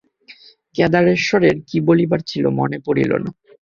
কেদারেশ্বরের 0.75 1.55
কী 1.67 1.77
বলিবার 1.87 2.21
ছিল 2.21 2.43
মনে 2.59 2.77
পড়িল 2.85 3.11
না। 3.23 3.29